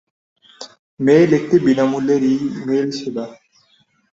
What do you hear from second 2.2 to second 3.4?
Email সেবা।